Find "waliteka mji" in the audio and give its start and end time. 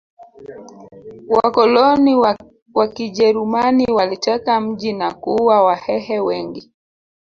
3.91-4.93